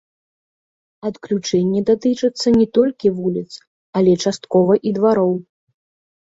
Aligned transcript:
Адключэнні 1.09 1.83
датычацца 1.89 2.47
не 2.59 2.67
толькі 2.79 3.13
вуліц, 3.21 3.47
але 4.03 4.11
часткова 4.27 4.73
і 4.89 4.99
двароў. 4.99 5.33